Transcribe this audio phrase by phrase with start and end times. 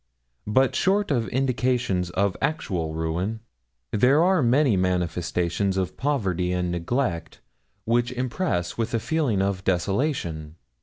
[0.47, 3.41] But short of indications of actual ruin,
[3.91, 7.39] there are many manifestations of poverty and neglect
[7.85, 10.55] which impress with a feeling of desolation.